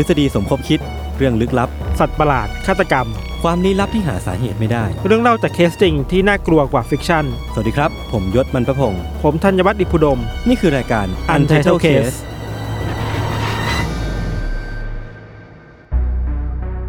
[0.00, 0.80] ทฤษฎีสมคบคิด
[1.16, 1.68] เรื่องลึกลับ
[2.00, 3.06] สัตว์ประหลาด ฆาตกรรม
[3.42, 12.16] ความลี้ลับที่หาสาเหตุไม่ได้ เรื่องเล่าจากเคสจริงที่น่ากลัวกว่า fiction สวัสดีครับ ผมยชญ์ บรรพพงศ์ผมธัญวัฒน์อิพภูดม นี่คือรายการ Untitled Case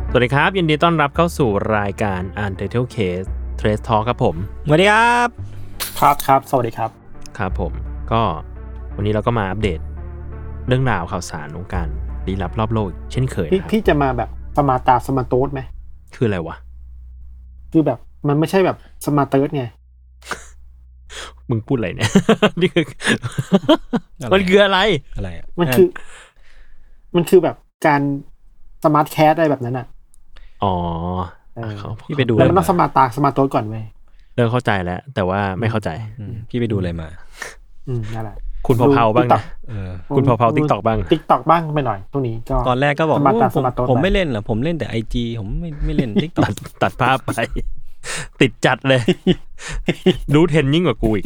[0.09, 3.27] สวัสดีครับ ยินดีต้อนรับเข้าสู่รายการ Untitled Case
[3.59, 4.35] Trace Talk ครับผม
[4.67, 5.27] สวัสดีครับ
[5.99, 6.89] ครับครับ สวัสดีครับ
[7.37, 7.71] ครับผม
[8.11, 8.21] ก็
[8.95, 9.79] วันนี้เราก็มาอัปเดต
[10.67, 11.89] เรื่องราวข่าวสารของการ
[12.27, 15.61] ลี้ลับรอบโลกอีกเช่นเคยพี่นะครับพี่จะมาแบบสมาตาสมาโตสไหม
[16.15, 16.55] คืออะไรวะ
[17.71, 19.63] คือแบบมันไม่ใช่แบบสมาเติร์ดไง
[21.49, 22.11] มึงพูดอะไรเนี่ย
[22.61, 22.85] นี่คือ
[24.21, 24.79] อะไรมันคืออะไร
[25.15, 25.87] อะไรอะมันคือ
[27.15, 27.55] มันคือแบบ
[27.87, 28.01] การ
[28.83, 29.85] สมาร์ทแคสอะไรแบบนั้นอะ
[30.63, 30.73] อ๋อ
[31.55, 33.85] เออเขาพี่ไปดูแล้วอะไรมันต้องสมามาตาสมาโตสก่อนเว้ย
[34.35, 37.07] เริ่มเข้าใจแล้ว แต่ว่าไม่เข้าใจอืมพี่ไปดูอะไรมา
[37.87, 47.31] อืมนั่นแหละ คุณเผาๆบ้างนะเออคุณเผาๆ TikTok บ้างติ๊กตอกบ้างไปหน่อยช่วงนี้ก็ตอนแรกก็บอกสมาตาโอ้ผมสมาโตสผมไปไม่เล่นหรอกผมเล่นแต่ไอจีผมไม่ไม่เล่นทิกตอตักดตัดภาพไป
[48.41, 49.01] ติดจัดเลย
[50.33, 51.25] รู้เทรนยิ่งกว่ากูอีก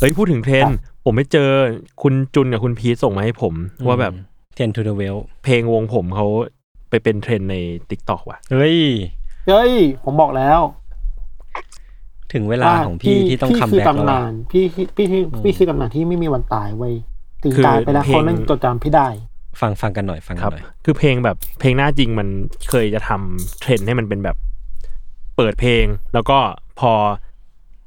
[0.00, 0.64] เฮ้ยพูดถึงเทรน
[1.04, 1.48] ผมไปเจอ
[2.02, 3.54] คุณจุนกับคุณพีทส่งมาให้ผม
[3.86, 4.12] ว่าแบบ
[4.54, 6.26] เทนทูเดเวลเพลงวงผมเขา
[6.90, 7.56] ไปเป็นเทรนใน
[7.90, 8.78] t ิ k t o k ว่ะ เฮ้ย
[9.48, 9.72] เฮ้ย
[10.04, 10.58] ผมบอกแล้ว
[12.34, 16.94] ถึงเวลาของพี่ที่ต้องคัมคือแบ็กแล้วตำล่ะนานพี่พี่พี่พี่พี่คือตำนานที่ไม่มีวันตายเว้ย
[17.42, 19.08] ถึงคือตายไปแล้วเพลงคนนั้นจดจำพี่ได้
[19.60, 22.28] ฟังฟังกันหน่อยฟังคกัรันบหน่อยคือเพลงแบบเพลงหน้าจริงมัน
[22.70, 24.36] เคยจะทำเทรนให้มันเป็นแบบ
[25.36, 25.84] เปิดเพลง
[26.14, 26.38] แล้วก็
[26.80, 26.92] พอ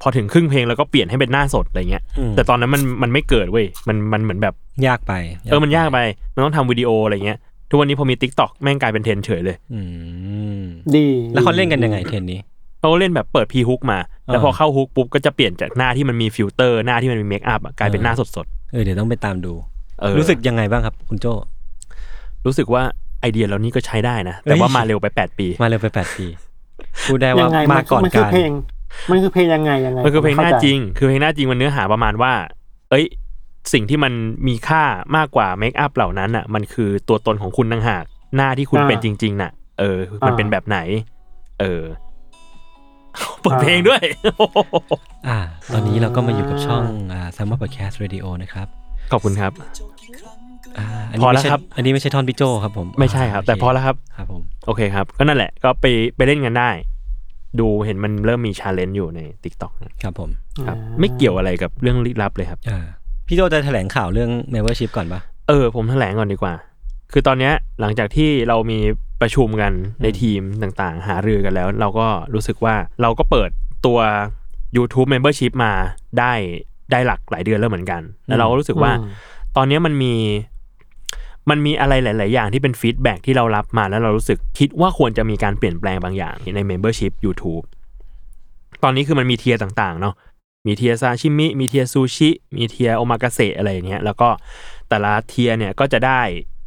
[0.01, 4.53] พอถึงครึ่งเพลงแล้วก็เปลี่ยนให้เป็นหน้าสดอะไรเงี้ยอืมแต่ตอนนั้นมันมันไม่เกิดเว้ยมันมันเหมือนแบบ
[4.87, 5.13] ยากไป
[5.49, 5.99] เออมันยากไป
[6.33, 9.81] มันต้องทำวิดีโออะไรเงี้ยทุกวันนี้พอมี t ิ k t o k แม่งกลายเป็นเทรนเฉยเลยอื
[10.61, 10.63] ม
[10.95, 12.39] ดี แล้วเขาเล่นกันยังไงเทนนี้
[12.79, 21.25] เขาก็เล่นแบบเปิด pre-hook มา แล้วพอเข้า hook ปุ๊บก็จะเปลี่ยนจากหน้าที่มันมีฟิลเตอร์หน้าที่มันมี makeup อะกลายเป็นเออหน้าสดเออเดี๋ยวต้องไปตามดูๆเออรู้สึกยังไงบ้างครับ คุณโจ
[22.45, 22.83] รู้สึกว่า
[23.21, 26.25] ไอเดียเรานี่ก็ใช้ได้นะ แต่ว่าเอ้ยมาเร็วไปแปดปี มาเร็วไปแปดปี
[27.07, 28.51] พูดได้ว่ายังไงมาก่อนมันคือการเพลง
[29.09, 32.33] มันคือเพลงยังไงยังไงมันคือเพลงหน้าเข้ใจจริง คือเพลงหน้าจริงมันเนื้อหาประมาณว่า
[32.89, 33.05] เอ้ย
[33.73, 34.13] สิ่งที่มัน
[34.47, 34.83] มีค่า
[35.15, 38.03] มากกว่าเมคอัพเหล่านั้นอะ มันคือตัวตนของคุณต่างหาก
[38.35, 40.79] หน้าที่คุณเป็นจริง ๆ น่ะ เออ มันเป็นแบบไหน
[41.59, 41.81] เออ
[43.41, 44.01] เปิดเพลงด้วย
[45.27, 45.37] อ่า
[45.73, 46.83] ตอนนี้เราก็มาอยู่กับช่อง
[47.13, 48.67] อ่า Summer Podcast Radio นะครับ
[49.11, 49.51] ขอบคุณครับ
[50.77, 55.85] อ่าอันพอนี้แล้วไม่ใช่ครับ อันนี้ไม่ใช่ท่อนพี่โจครับผมไม่ใช่ครับ แต่พอแล้วครับ ครับผม โอเคครับ ก็นั่นแหละ ก็ไป
[56.15, 56.69] ไปเล่นกันได้
[57.59, 59.71] ดูเห็นมันเริ่มมีชาเลนจ์อยู่ใน t ิ k t o k
[60.03, 60.29] ครับผม
[60.67, 62.79] ครับ ไม่เกี่ยวอะไรกับเรื่องลี้ลับเลยครับ อ่า
[63.27, 66.53] พี่โจจะแถลงข่าวเรื่อง membership ก่อนปะเออ ผมแถลงก่อนดีกว่า
[67.11, 68.79] คือตอนเนี้ยหลังจากที่เรามี
[69.21, 69.71] ประชุมกัน
[70.03, 73.49] ในทีมต่างๆ หารือกันแล้ว เราก็รู้สึกว่าเราก็เปิด
[73.85, 73.99] ตัว
[74.75, 75.73] YouTube Membership มา
[76.19, 76.33] ได้
[76.91, 79.09] ได้หลักหลายเดือนแล้วเหมือนกัน แล้วเราก็รู้สึกว่าอืม
[79.55, 80.13] ตอนเนี้ยมันมี
[81.49, 87.63] มันมีอะไรหลาย ๆ อย่างที่เป็น feedback ที่เรารับมาแล้วเรารู้สึกคิดว่าควรจะมีการเปลี่ยนแปลงบางอย่างใน Membership YouTube
[88.83, 90.15] ตอนนี้คือมันมี tier ต่าง ๆ เนาะ
[90.67, 94.29] มี tier ซาชิมิ มี tier ซูชิ มี tier โอมากาเสะอะไรอย่างเงี้ย แล้วก็
[94.89, 96.21] แต่ละ tier เนี่ยก็จะได้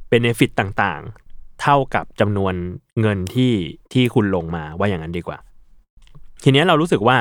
[0.09, 1.30] benefit ต่างๆ
[1.63, 2.55] เท่ากับจำนวน
[3.01, 3.53] เงินที่
[3.93, 5.39] ที่คุณลงมาว่าอย่างนั้นดีกว่า
[6.43, 7.17] ทีเนี้ยเรารู้สึกว่า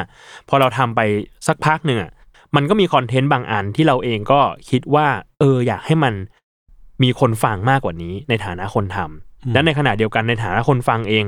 [0.50, 1.02] พอเราทำไป
[1.48, 2.12] สักพักหนึ่งอะ
[2.56, 4.40] มันก็มีคอนเทนต์บางอันที่เราเองก็
[4.70, 5.08] คิดว่า
[5.40, 6.14] เอออยากให้มัน
[7.04, 11.26] มีคนฟังมากกว่านี้ในฐานะคนทำและในขณะเดียวกันในฐานะคนฟังเอง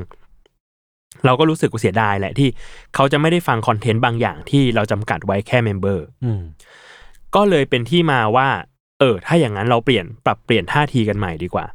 [1.25, 2.49] เราก็รู้สึกเสียดายแหละที่
[2.95, 6.41] เขาจะไม่ได้ฟังคอนเทนต์บางอย่างที่เราจำกัดไว้แค่เมมเบอร์อืม
[7.35, 8.47] ก็เลยเป็นที่มาว่า
[8.99, 11.65] เออ ถ้าอย่างนั้นเราเปลี่ยนปรับเปลี่ยนท่าทีกันใหม่ดีกว่า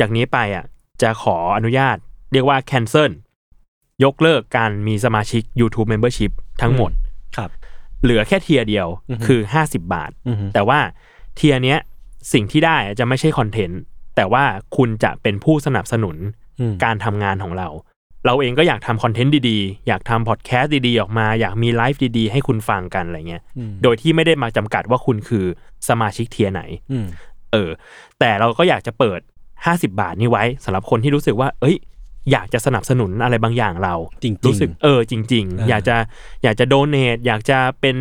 [0.00, 0.64] จากนี้ไปอะ
[1.02, 1.96] จะขออนุญาต
[2.32, 3.10] เรียกว่า cancel
[4.04, 6.32] ยกเลิกการมีสมาชิก YouTube Membership
[6.62, 6.90] ทั้งหมด
[7.36, 7.50] ครับ
[8.02, 10.78] เหลือแค่ tier เดียวอือฮึคือ 50 บาทอือฮึแต่ว่า
[11.36, 11.78] tier เนี้ย
[12.32, 13.80] สิ่งที่ได้จะไม่ใช่คอนเทนต์
[14.16, 14.44] แต่ว่า
[14.76, 16.16] คุณจะเป็นผู้สนับสนุน
[16.60, 17.68] อืมการทำงานของเรา
[18.26, 25.44] เราเองก็อยากทำคอนเทนต์ดีๆ อยากทำพอดแคสต์ดีๆ ออกมา อยากมีไลฟ์ดีๆ ให้คุณฟังกันอะไรเงี้ยอืมโดยที่ไม่ได้มาจำกัดว่าคุณคือ
[25.88, 26.62] สมาชิก tier ไหน
[26.92, 27.06] อืม
[27.52, 27.70] เออ
[28.18, 29.20] แต่เราก็อยากจะเปิด
[29.66, 31.76] 50 บาทนี้ไว้สำหรับคนที่รู้สึกว่า เอ้ย
[32.32, 35.96] อยากจะสนับสนุนอะไรบางอย่างเราจริงๆรู้สึกเออจริงอ่าๆอยากจะ
[36.42, 37.96] อยากจะโดเนทอยากจะเป็น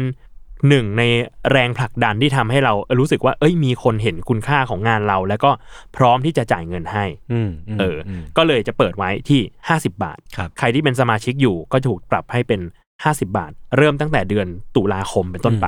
[0.69, 1.03] หนึ่งใน
[1.51, 5.51] แรงผลักดันที่ทำให้เรารู้สึกว่า เอ้ยมีคนเห็นคุณค่าของงานเรา แล้วก็
[5.95, 12.61] พร้อมที่จะจ่ายเงินให้อืมมเอออมก็เลยจะเปิดไว้ที่ 50 บาทครับใครที่เป็นสมาชิกอยู่ก็ถูกปรับให้เป็น
[12.97, 15.67] 50 บาท เริ่มตั้งแต่เดือนตุลาคมเป็นต้นไป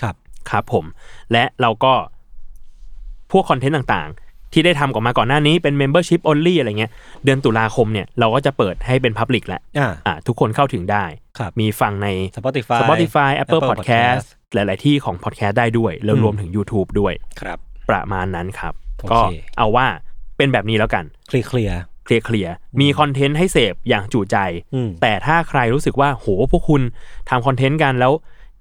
[0.00, 0.14] ครับ
[0.50, 0.84] ครับผม
[1.32, 1.92] และเราก็
[3.32, 6.92] พวกคอนเทนต์ต่างๆ ที่ได้ทำออกมาก่อนหน้านี้เป็น Membership Only อะไรเงี้ย
[7.24, 11.04] เดือนตุลาคมเนี่ยเราก็จะเปิดให้เป็น Public แล้วอ่า อ่าทุกคนเข้าถึงได้
[11.38, 17.58] ครับมีฟังใน Spotify Spotify Apple Apple Podcast หลาย ๆ ที่ของ Podcast ได้ด้วย แล้วอืมรวมถึง YouTube ด้วย ครับ
[17.90, 18.72] ประมาณนั้นครับ
[19.02, 19.20] โอเค ก็
[19.58, 19.86] เอาว่า
[20.36, 24.36] เป็นแบบนี้แล้วกัน เคลียร์เคลียร์เคลียร์เคลียร์มีคอนเทนต์ให้เสพอย่างจุใจ
[24.74, 26.82] อืม แต่ถ้าใครรู้สึกว่าโหพวกคุณ
[27.28, 28.12] ทำคอนเทนต์กันแล้ว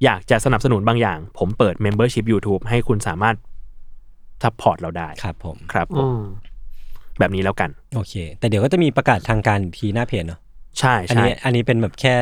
[0.03, 3.35] อยากจะสนับสนุนบางอย่าง ผมเปิด Membership YouTube ให้คุณสามารถ
[4.43, 6.21] support เราได้ครับผมครับผอืมม
[7.19, 10.39] แบบนี้แล้วกัน โอเค แต่เดี๋ยวก็จะมีประกาศทางการอีกทีหน้าเพจเนาะ
[10.79, 12.15] ใช่อันใช่นี้อันนี้เป็นแบบแค่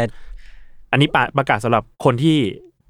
[0.91, 2.37] อันนี้ปะประกาศสำหรับคนที่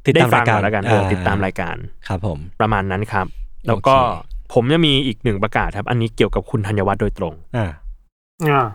[0.06, 1.76] ติดได้ตามฟังรายการแล้วกันเอออ่าติดตามรายการ
[2.08, 3.28] ครับ ผมประมาณนั้นครับ
[3.68, 7.72] แล้วก็โอเคผมจะมีอีกหนึ่งประกาศครับ อันนี้เกี่ยวกับคุณธัญวัฒน์โดยตรง อ่า
[8.48, 8.66] อ่า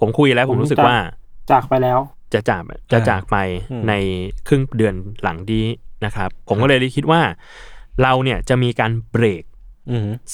[0.00, 0.96] ผมคุยแล้วผมรู้สึกว่า
[1.50, 1.98] จากไปแล้ว
[2.32, 2.62] จะจาก
[2.92, 3.36] จะจากไป
[3.70, 3.94] อืมใน
[4.48, 5.62] ครึ่งเดือนหลังดี
[6.04, 7.20] นะครับ ผมก็เลยคิดว่า
[8.02, 9.49] เราเนี่ยจะมีการเบรกอืม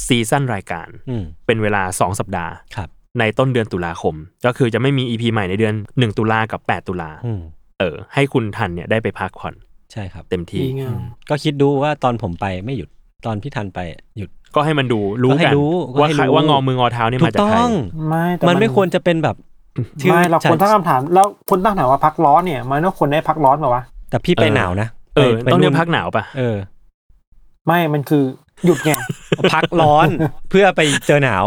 [0.07, 2.89] ซีซั่นรายการอืมเป็นเวลา2สัปดาห์ครับ
[3.19, 4.15] ในต้นเดือนตุลาคม
[4.47, 7.41] ก็คือจะไม่มี EP ใหม่ในเดือน1ตุลากับ8ตุลาอืม
[7.79, 9.55] เออ ให้คุณทันเนี่ยได้ไปพักผ่อน
[9.93, 11.01] ใช่ครับ เต็มที่ดีงาม
[11.31, 12.89] ก็คิดดูว่าตอนผมไปไม่หยุด
[13.27, 13.81] ตอนพี่ทันไป
[14.19, 17.73] หยุดก็ให้มันดูรู้ก็ให้กันรู้ก็ว่าให้ใครรู้ว่างอมืองอเท้านี่ถูมากจากต้ใครอง
[18.09, 19.37] ไม่แต่มันไม่ควรจะเป็นแบบ
[20.01, 26.57] ชื่อไม่เราควรฉัตั้งคำถาม แล้วคนตั้งถามว่าพักร้อนเนี่ยมันต้องควรได้พักร้อนเปล่าวะแต่พี่ไปเออหนาวนะเออไปต้องเรียกนู่นพักหนาวปะเออ
[27.67, 28.25] ไม่มันคือ
[28.65, 28.93] หยุดไง
[29.53, 30.09] พักร้อน
[30.51, 31.47] เพื่อไปเจอหนาว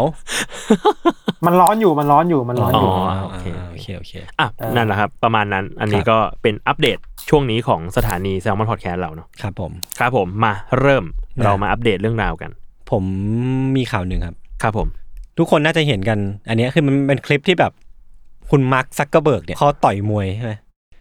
[1.46, 2.90] มันร้อนอยู่มันร้อนอยู่มันร้อนอยู่
[3.24, 6.98] โอเคโอเคโอเคอะเออนั่นแหละครับ ประมาณนั้นอันนี้ครับก็เป็นอัปเดต
[7.30, 11.04] ช่วงนี้ของสถานีแซลมอนพอดแคสต์เราเนาะครับผมครับผมมาเริ่ม
[11.38, 12.50] นะเรามาอัปเดตเรื่องราวกัน
[12.90, 13.04] ผม
[13.76, 14.88] มีข่าวหนึ่งครับ ครับผม
[15.38, 16.18] ทุกคนน่าจะเห็นกัน
[16.48, 17.72] อันเนี้ยคือมันเป็นคลิปที่แบบ
[18.50, 20.52] คุณมาร์คซักเกอร์เบิร์กเนี่ยเขาต่อยมวยใช่ไหม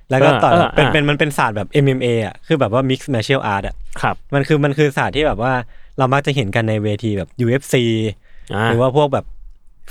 [0.09, 5.53] แล้วก็ต่อยเออเออเป็นอะเป็นมันเป็นศาสตร์แบบ MMA อะคือแบบว่า mixed martial art อะครับมันคือมันคือศาสตร์ที่แบบว่า
[5.99, 7.75] เรามักจะเห็นกันในเวทีแบบ UFC
[8.55, 9.25] อ่าหรือว่าพวกแบบ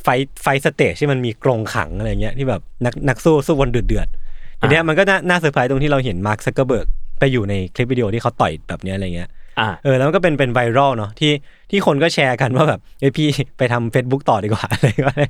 [0.03, 0.09] ไฟ
[0.43, 6.87] fight stage ที่มันมีกรงขังอะไรเงี้ยที่แบบนักนักสู้สู้กันเดือดเดือดๆทีเนี้ยมันก็น่าน่าเซอร์ไพรส์ตรงที่เราเห็นมาร์คซักเกอร์เบิร์ก
[7.19, 9.29] ไปอยู่ในคลิปวิดีโอที่เขาต่อยแบบเนี้ยอะไรเงี้ย
[9.61, 11.33] อ่าเออแล้วมันก็เป็นเป็นไวรัลเนาะที่
[11.71, 13.29] ที่คนก็แชร์กันว่าแบบเอ้ยพี่
[13.59, 15.27] ไปทำ Facebook ต่อดีกว่าอะไรก็ได้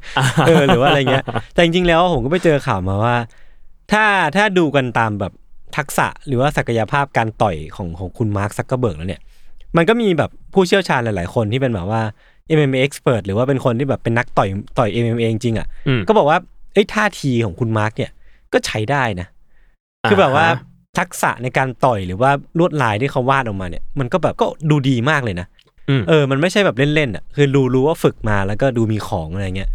[0.47, 3.17] เออหรือว่าอะไรเงี้ยแต่จริงๆแล้วผมก็ไปเจอข่าวมาว่า
[3.93, 4.05] ถ้า
[4.37, 5.33] ถ้าดูกันตามแบบ
[5.77, 9.23] ทักษะหรือว่าศักยภาพการต่อยของของคุณมาร์คซักเกอร์เบิร์กแล้วเนี่ย
[9.77, 12.03] มันก็มีแบบผู้เชี่ยวชาญหลาย ๆ คนที่เป็นแบบว่า
[12.57, 14.49] MMA expert หรือว่าเป็นคนที่แบบเป็นนักต่อย
[14.79, 16.39] ต่อย MMA จริงๆอะอืมก็บอกว่า
[16.73, 18.11] เอ้ยท่าทีของคุณมาร์คเนี่ย
[18.53, 19.29] ก็ใช้ได้นะ
[20.11, 25.47] คือแบบว่าอ่าฮะทักษะในการต่อยหรือว่าลวดลายที่เขาวาดออกมาเนี่ย มันก็แบบก็ดูดีมากเลยนะ
[25.89, 29.71] อืมเออ มันไม่ใช่แบบเล่นๆอะ คือรู้รู้ว่าฝึกมาแล้วก็ดูมีของอะไรเงี้ย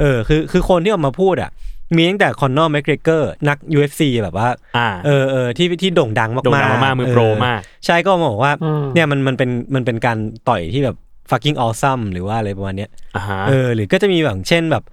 [0.00, 1.50] เออ คือคือคนที่ออกมาพูดอะ
[1.96, 10.18] มีตั้งแต่คอนนอร์แมกเกรเกอร์นัก UFC แบบว่าอ่าเออเออที่ที่โด่งดังมากๆโด่งดังมากๆมือโปรมาก ใช่ก็มาบอกว่าอืมเนี่ยมันมันเป็นมันเป็นการ
[10.48, 10.96] ต่อยที่แบบ
[11.30, 14.84] fucking awesome หรือว่าอะไรประมาณเนี้ยอ่าฮะเออหรือก็จะมีแบบเช่นแบบ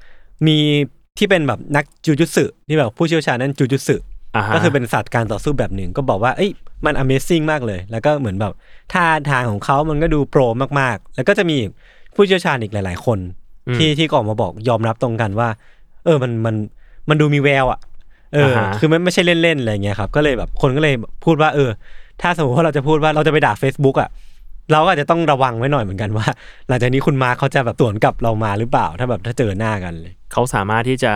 [0.48, 0.58] มี
[1.18, 3.96] ที่เป็นแบบนักจูจุสึที่แบบผู้เชี่ยวชาญนั้นจูจุสึ
[4.36, 6.52] อ่าฮะก็คือเป็นศาสตร์การต่อสู้แบบหนึ่งก็บอกว่าเอ้ย
[6.86, 8.54] มัน Amazing มากเลย แล้วก็เหมือนแบบ
[8.94, 10.42] ท่าทางของเขามันก็ดูโปร
[10.80, 11.58] มากๆ แล้วก็จะมี
[12.16, 13.20] ผู้เชี่ยวชาญอีกหลาย ๆ คน
[13.68, 15.50] อืมที่ที่ก็ออกมาบอกยอมรับตรงกันว่า
[16.06, 16.56] เออมันมัน
[17.10, 17.80] มันดูมีแววอะ
[18.34, 20.94] เอออ่าฮะคือมันไม่ใช่เล่นๆอะไรเงี้ยครับ ก็เลยแบบคนก็เลย
[21.26, 21.70] พูดว่า เออ
[22.22, 24.10] ถ้าสมมติว่าเราจะพูดว่าเราจะไปด่า Facebook อะ
[24.72, 26.28] เราก็อาจจะต้องระวังไว้หน่อยเหมือนกันว่า
[26.68, 31.14] หลังจากนี้คุณมาร์คเขาจะแบบสวนกลับเรามาหรือเปล่า ถ้าแบบถ้าเจอหน้ากันเลยเขาสามารถที่จะ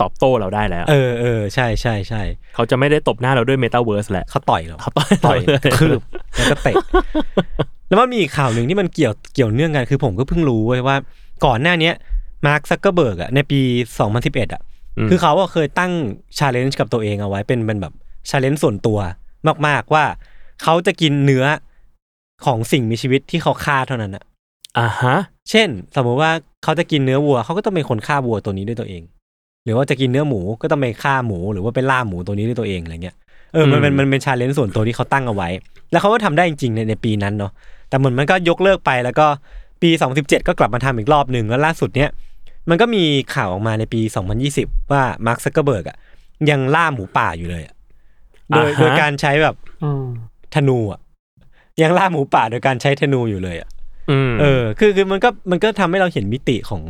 [0.00, 2.22] ตอบโต้เราได้แล้ว เออเออใช่ใช่ใช่
[2.54, 6.00] เขาจะไม่ได้ตบหน้าเราด้วยเมตาเวิร์สแหละเขาต่อยเราเขาต่อยต่อยเราเลยคืบ
[6.34, 6.74] แล้วก็เตะ
[7.88, 10.96] แล้วมันมีอีกข่าวหนึ่งที่มันเกี่ยวเกี่ยวเนื่องกันคือผมก็เพิ่งรู้เว้ยว่า
[11.44, 11.94] ก่อนหน้าเนี้ย
[12.46, 13.60] มาร์คซักเกอร์เบิร์กอะในปี
[14.06, 14.75] 2011อะม
[15.10, 15.92] คือเขาอะเคยตั้ง
[16.38, 17.92] challenge กับตัวเองเอาไว้เป็นเป็นแบบ
[18.28, 18.98] challenge ส่วนตัว
[19.66, 20.04] มาก ๆว่า
[20.62, 21.44] เขาจะกินเนื้อ
[22.44, 24.24] ของสิ่งมีชีวิตที่เขาฆ่าเท่านั้นอะ
[24.78, 25.16] อ่าฮะ
[25.50, 26.30] เช่น สมมติว่า
[26.64, 29.02] เขาจะกินเนื้อวัวเขาก็ต้องเป็นคนฆ่าวัวตัวนี้ด้วยตัวเอง
[29.64, 33.16] หรือว่าจะกินเนื้อหมูก็ต้องไปฆ่าหมู หรือว่าไปล่าหมูตัวนี้ด้วยตัวเองอะไรเงี้ย
[33.52, 35.48] เออมันเป็นมันเป็น challenge ส่วนตัวที่เขาตั้งเอาไว้
[35.90, 37.52] แล้วเขาก็ทำได้จริงๆในในปีนั้นเนาะ
[37.88, 39.26] แต่เหมือนมันก็ยกเลิกไปแล้วก็
[39.82, 42.10] ปี 2017 ก็กลับมาทำอีกรอบหนึ่งแล้วล่าสุดเนี้ย
[42.70, 43.04] มันก็มี
[43.34, 44.00] ข่าวออกมาในปี
[44.46, 45.96] 2020 ว่ามาร์คซักเกอร์เบิร์กอะ
[46.50, 47.74] ยังล่าหมูป่าอยู่เลยอะ
[48.50, 50.04] โดยอ่าฮะโดยการใช้แบบอืม
[50.54, 51.00] ธนูอะ
[51.82, 53.68] ยังล่าหมูป่าโดยการใช้ธนูอยู่เลยอะ
[54.10, 56.82] อืมเออ คือคือมันก็มันก็ทำให้เราเห็นมิติของ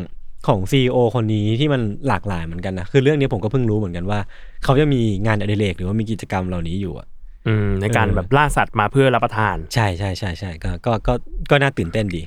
[0.46, 4.18] ของซีอคนนี้ที่มันหลากหลายเหมือนกันนะคือเรื่องนี้ผมก็เพิ่งรู้เหมือนกันว่า
[4.64, 7.06] เขาจะมีงานอดิเรกหรือว่ามีกิจกรรมเหล่านี้อยู่อะ
[7.46, 11.14] อืมในการเออแบบล่าสัตว์มาเพื่อรับประทาน ใช่ใช่ใช่ใช่ก็ก็ก็
[11.50, 12.22] ก็น่าตื่นเต้นดี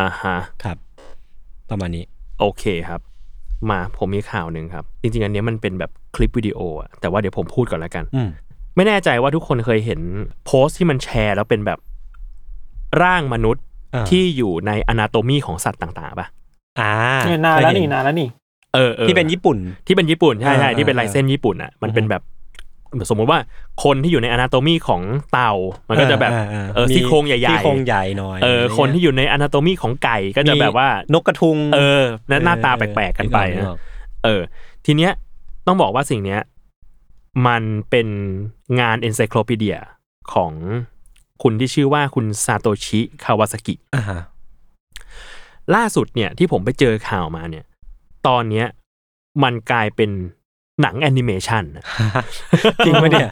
[0.00, 0.76] อ่าฮะครับ
[1.70, 2.04] ประมาณนี้
[2.40, 3.00] โอเคครับ
[3.70, 8.28] มาผมมีข่าวหนึ่งครับ จริงๆ อันเนี้ยมันเป็นแบบคลิปวิดีโออะแต่ว่าเดี๋ยวผมพูดก่อนแล้วกัน อืม
[8.76, 10.00] ไม่แน่ใจว่าทุกคนเคยเห็น
[10.44, 11.78] โพสต์ที่มันแชร์แล้วเป็นแบบ
[13.02, 13.62] ร่างมนุษย์
[13.94, 16.26] อ่าที่อยู่ใน anatomy ของสัตว์ต่างๆป่ะ
[16.80, 16.92] อ่า
[17.26, 18.28] เนี่ยนานแล้วเคยนี่เห็นานแล้วนี่
[18.74, 22.22] เออออ ที่เป็นญี่ปุ่น ที่เป็นญี่ปุ่นใช่ใช่อ่าที่เป็นอ่าลายเส้นญี่ปุ่นอะมันอือฮึเป็นแบบ
[23.10, 23.38] สมมุติว่า
[23.84, 25.02] คนที่อยู่ใน anatomy ของ
[25.32, 25.52] เต่า
[25.88, 33.76] มันก็จะแบบอ่าอ่าเออมีซี่โครงใหญ่ๆซี่โครงใหญ่หน่อยเออคนที่อยู่ใน anatomy ของไก่ก็จะแบบว่านกกระทุงเออนั่นหน้าตาแปลกๆกันไปนึนะออ
[34.24, 34.42] เออ
[34.86, 35.12] ทีเนี้ย
[35.66, 36.40] ต้องบอกว่าสิ่งเนี้ย
[37.46, 38.08] มันเป็น
[38.80, 39.78] งาน encyclopedia
[40.32, 40.52] ของ
[41.42, 44.20] คุณที่ชื่อว่าคุณซาโตชิคาวาซากิอ่าฮะ
[45.74, 47.64] ล่าสุดเนี่ยที่ผมไปเจอข่าวมาเนี่ย
[48.26, 48.66] ตอนเนี้ย
[49.42, 50.10] มันกลายเป็น
[50.82, 51.84] หนังแอนิเมชันนะ
[52.86, 53.28] จริงปะเนี่ย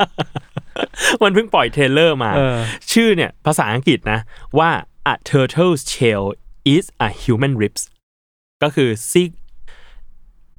[1.23, 2.57] มันเพิ่งปล่อย trailer มาเออ
[2.93, 4.19] ชื่อเนี่ย ภาษาอังกฤษนะ
[4.59, 4.71] ว่า
[5.13, 6.25] a turtle's shell
[6.75, 7.83] is a human ribs
[8.63, 9.27] ก็คือซี่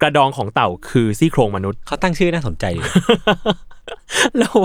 [0.02, 2.82] กระดองของเต่าคือซี่โครงมนุษย์ เขาตั้งชื่อน่าสนใจดี
[4.38, 4.56] แล้ว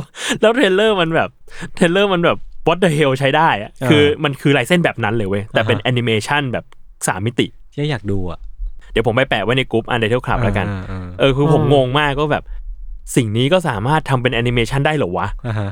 [0.40, 1.28] แล้ว trailer มันแบบ
[1.74, 6.64] trailer มันแบบ what the hell ใช้ได้อะคือมันคือลายเส้นแบบนั้นเลยเว้ย แต่เป็นอ่าฮะแอนิเมชันแบบ
[7.06, 8.38] สามมิติที่อยากดูอะ
[8.92, 12.44] เดี๋ยวผมไปแปะไว้ในกลุ่มอันเดอร์คลับแล้วกันอ่าอ่าเออคือผมอืมงงมากก็แบบ
[13.16, 15.70] สิ่งนี้ก็สามารถทำเป็นแอนิเมชันได้เหรอวะอ่าฮะ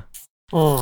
[0.57, 0.79] อืม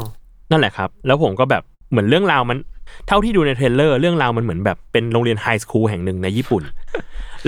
[0.50, 2.58] นั่นแหละครับ แล้วผมก็แบบเหมือนเรื่องราวมัน
[3.06, 6.62] เท่าที่ดูใน trailer เรื่องราวมันเหมือนแบบเป็นโรงเรียน high school แห่งหนึ่งในญี่ปุ่น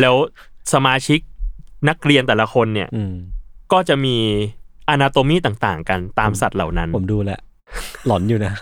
[0.00, 0.14] แล้ว
[0.72, 1.20] สมาชิก
[1.88, 3.12] นักเรียนแต่ละคนเนี่ยอืม
[3.72, 4.16] ก็จะมี
[4.90, 7.40] anatomy ต่างๆ กันตามสัตว์เหล่านั้น ผมดูแหละ
[8.06, 8.52] หลอนอยู่นะ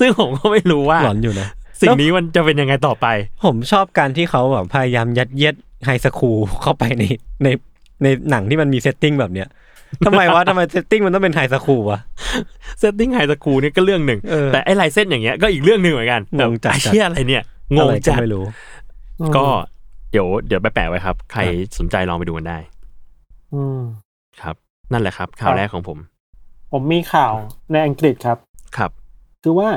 [0.00, 1.46] ซึ่งผมก็ไม่รู้ว่าหลอนอยู่นะ
[1.84, 3.06] สิ่งนี้มันจะเป็นยังไงต่อไป
[3.44, 7.04] ผมชอบการที่เขาแบบพยายามยัดเยียดhigh school เข้าไปใน
[7.44, 7.48] ใน
[8.02, 9.48] ในหนังที่มันมี setting แบบเนี้ย
[10.06, 12.00] ทำไมวะทำไม setting มันต้องเป็น high school วะ
[12.78, 17.42] setting high school นี่ก็เรื่องหนึ่งเออแต่ไอ้ลายเส้นอย่างเงี้ยก็อีกเรื่องหนึ่งเหมือนกันงงจัดไอ้เชี่ยอะไรเนี่ย
[17.74, 18.44] งอะงไรก็จัดไม่รู้
[19.36, 19.46] ก็
[20.12, 22.58] เดี๋ยวเดี๋ยวไปแปะไว้ครับ ใครครับสนใจลองไปดูกันได้
[23.54, 23.80] อืม
[24.42, 24.56] ครับ
[24.92, 25.98] นั่นแหละครับ ข่าวครับแรกของผม
[26.72, 27.32] ผมมีข่าว
[27.72, 28.38] ในอังกฤษครับ
[28.76, 28.90] ครับ
[29.42, 29.68] คือว่า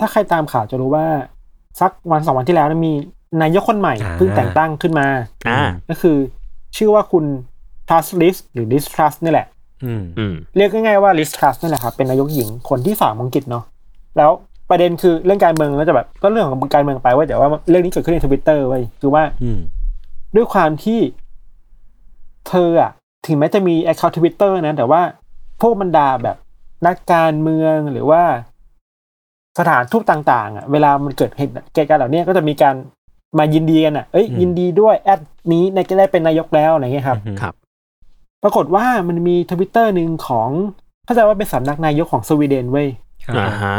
[0.00, 1.06] ้าใครตามข่าวจะรู้ว่า
[1.80, 2.92] สักวันสองวันที่แล้วมี
[3.42, 5.06] นายกคนใหม่อ่าเพิ่งแต่งตั้งขึ้นมา
[5.48, 6.16] อ่าก็คือ
[6.76, 7.24] ชื่อว่าคุณ
[7.88, 9.46] Truss Liz หรือ Liz Truss นี่แหละ
[9.84, 13.64] อืมอืมเรียกง่ายๆว่า Liz Truss นี่แหละครับเป็นนายกหญิงคนที่สามของอังกฤษเนาะ
[14.16, 14.30] แล้ว
[14.70, 19.60] ประเด็นคือเรื่องการเมืองก็จะแบบก็เรื่องของการเมืองไปเว่าแต่ว่าเรื่องนี้เกิดขึ้นในทวิตเตอร์ไว้ยคือว่าอืม
[20.36, 21.00] ด้วยความที่
[22.48, 22.90] เธออะ
[23.26, 25.02] ถึงแม้จะมี account ทวิตเตอร์นะ แต่ว่า
[25.60, 26.36] พวกบรรดาแบบ
[26.86, 28.22] นักการเมืองหรือว่า
[29.58, 32.74] สถานทูตต่างๆอะเวลามันเกิดเหตุเหตุการณ์เหล่านี้ก็จะมีการ
[33.38, 35.20] มายินดีกันอะเอ้ยอืมยินดีด้วยแอด
[35.52, 37.54] นี้ในก็ได้เป็นนายกแล้วอะไรเงี้ยครับครับ
[38.42, 40.48] ปรากฏว่ามันมีทวิตเตอร์หนึ่งของ
[41.04, 42.88] เข้าใจว่าเป็นสำนักนายกของสวีเดนเว้ย
[43.38, 43.76] อ่าฮะ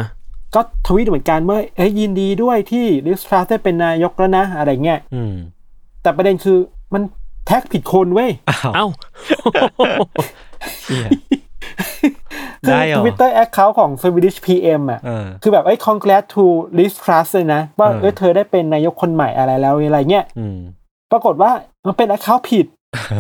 [0.56, 5.34] ก็ทวีตเหมือนกันว่าเอ้ยยินดีด้วยที่ลิสทรัสได้เป็นนายกแล้วนะอะไรเงี้ยอืม
[6.02, 6.58] แต่ประเด็นคือ
[6.94, 7.04] มัน
[7.46, 8.86] แท็กผิดคนเว้ยอ้าวเอ้า
[10.82, 11.08] เชี่ย
[12.66, 16.44] คือได้เหรอทวิตเตอร์ account ของ Swedish PM อะเออคือแบบไอ้ย congrats to
[16.78, 20.58] Liz Truss เลยนะ ว่าเออเออเธอได้เป็นนายกคนใหม่อะไรแล้วอะไรเงี้ยอืม
[21.12, 21.52] ปรากฏว่า
[21.88, 22.66] มันเป็น account ผิด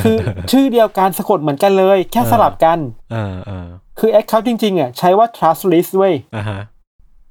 [0.03, 0.17] คือ
[0.51, 2.79] ชื่อเดียวกันสะกดเหมือนกันเลย แค่เออสลับกัน
[3.11, 3.67] เออเออ
[3.99, 6.59] คือ account จริงๆอะใช้ว่า Truss Liz เว้ยอ่าฮะ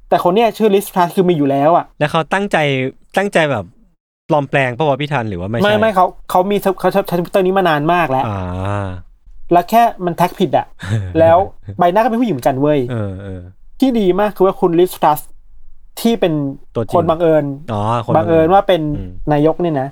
[0.08, 2.56] แต่คนเนี้ยชื่อ Liz Truss คือมีอยู่แล้วอะ แล้วเขาตั้งใจ
[3.18, 3.64] ตั้งใจแบบ
[4.28, 8.88] ปลอมแปลงปะวะพี่ทันหรือว่าไม่ใช่ ไม่ไม่เขาเขามีเขาใช้ทวิตเตอร์นี้มานานมากแล้วอ่า
[9.52, 10.66] แล้วแค่มัน tag ผิดอะ
[11.18, 11.38] แล้ว
[11.78, 13.40] ใบหน้าก็เป็นผู้หญิงเหมือนกันเว้ยเออเออ
[13.80, 15.20] ที่ดีมากคือว่าคุณ Liz Truss
[16.00, 16.32] ที่เป็น
[16.74, 19.88] ตัวจริงคนบังเอิญอ๋อคนบังเอิญว่าเป็นอืมนายกเนี่ยนะ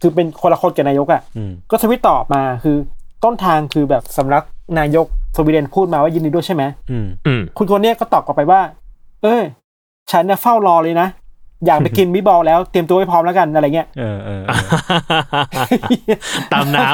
[0.00, 2.76] คือเป็นคนละคนกับนายกอะ่ะอืมก็ทวิตตอบมาคือ
[3.24, 4.44] ต้นทางคือแบบสำนัก
[4.78, 8.60] นายกสวีเดนพูดมาว่ายินดีด้วยใช่ไหมอืมอืมคุณคนเนี้ยก็ตอบกลับไปว่า
[9.22, 9.42] เออ
[10.10, 11.08] ฉันเนี่ยเฝ้ารอเลยนะ
[11.66, 14.66] อยากไปกินมิตบอลแล้วเตรียมตัวให้พร้อมแล้วกันอะไรเงี้ยเออเออเออ
[16.52, 16.88] ตามน้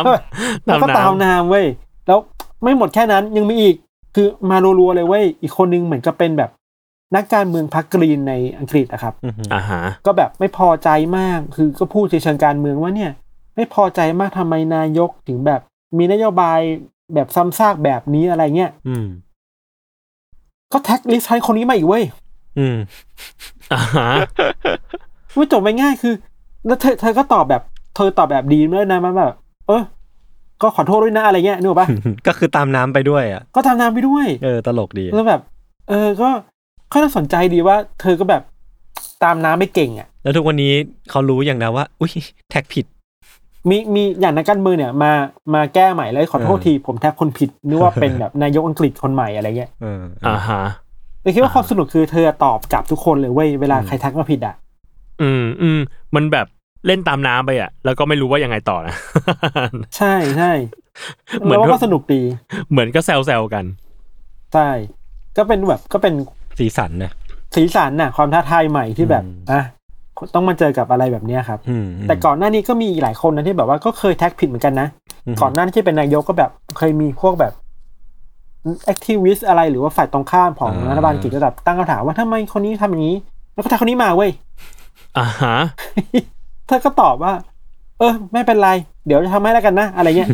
[0.64, 1.66] แล้วำก็ตามน้ำเว้ย
[2.08, 2.18] แล้ว
[2.62, 3.76] ไม่หมดแค่นั้นยังมีอีก
[4.14, 6.50] คือมารัวๆเลยเว้ยอีกคนนึงเหมือนกับเป็นแบบ
[7.16, 10.88] นักการเมืองพรรคกรีนในอังกฤษนะครับอืมอ่าฮะก็แบบไม่พอใจ
[11.18, 13.10] มากคือก็พูดในเชิงการเมืองว่าเนี่ย
[13.56, 15.60] ไม่พอใจมากทำไมนายกถึงแบบ
[15.98, 16.60] มีนโยบาย
[17.14, 19.06] แบบซ้ำซากแบบนี้อะไรเงี้ยอืม
[20.72, 22.04] ก็แท็กลิสต์ใช้คนนี้มาอีกเว้ย
[22.58, 22.76] อืม
[23.72, 24.08] อ่าฮะ
[25.36, 26.14] ว่าจบไปง่ายคือ
[26.66, 27.62] แล้วเธอเธอก็ตอบแบบ
[27.96, 29.34] เธอตอบแบบดีมากนะมันแบบ
[29.66, 29.82] เออ
[30.62, 31.88] ก็ขอโทษด้วยนะอะไรเงี้ยนึกออกปะ
[32.26, 35.40] ก็คือตามน้ำไปด้วยอะก็ทำนามไปด้วย เออตลกดีแล้วแบบ
[35.88, 36.28] เออก็
[36.92, 38.42] ค่อนข้างสนใจดีว่า เธอก็แบบ
[39.24, 40.72] ตามน้ำไม่เก่งอะ แล้วทุกวันนี้
[41.10, 42.12] เขารู้อย่างนะว่า อุ้ย
[42.50, 42.86] แท็กผิด
[43.68, 45.12] มีมีอย่างนักการเมืองเนี่ย มา
[45.54, 50.62] มาแก้ใหม่แล้วขอโทษเออทีผมแท็กคนผิดนึกว่าเป็นแบบนายกอังกฤษคนใหม่อะไรเงี้ยเอออ่าฮะ
[51.22, 54.54] แต่คิดว่าความสนุกคือเธอตอบกลับทุกคนเลยเว้ยเวลาใครทักมาผิดอะ
[55.22, 55.80] อืมอืม
[56.14, 56.46] มันแบบ
[56.86, 58.94] เล่นตามน้ำไปอะ แล้วก็ไม่รู้ว่ายังไงต่อนะ
[59.96, 60.52] ใช่ใช่
[61.40, 62.22] เหมือนแล้วก็สนุกดี
[62.70, 63.64] เหมือนก็แซวแซวๆกัน
[64.54, 64.68] ใช่
[65.36, 66.14] ก็เป็นแบบก็เป็น
[66.58, 67.12] สีสันนะ
[67.54, 69.62] สีสันน่ะ ความท้าทายใหม่ที่แบบอืมอะ
[70.34, 74.88] ต้องมาเจอกับอะไรแบบเนี้ยครับอืมแต่ก่อนหน้านี้ก็มีอีกหลายคนนะที่แบบว่าก็เคยแท็กผิดเหมือนกันนะ
[75.32, 77.52] มก่อนหน้าที่เป็นนายกก็แบบเคยมีพวกแบบ
[78.84, 83.16] แอคทิวิสอะไรหรือว่าฝ่ายตรงข้ามของอ่ารัฐบาลอังกฤษก็แบบตั้งคำถามว่าทำไมคนนี้ทำอย่างนี้
[83.54, 84.30] แล้วก็ทักคนนี้มาเว้ย
[85.18, 85.56] อ่าฮะ
[86.68, 87.32] เธอก็ตอบว่า
[87.98, 88.70] เออ ไม่เป็นไร
[89.06, 90.28] เดี๋ยวจะทำให้แล้วกันนะ อะไรเงี้ย